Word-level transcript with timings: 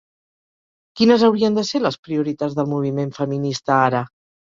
Quines 1.01 1.27
haurien 1.27 1.59
de 1.61 1.65
ser 1.73 1.83
les 1.85 2.01
prioritats 2.09 2.59
del 2.63 2.73
moviment 2.75 3.17
feminista 3.23 3.81
ara? 3.89 4.07